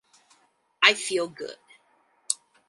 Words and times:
I 0.81 0.95
Feel 0.95 1.27
Good! 1.27 1.57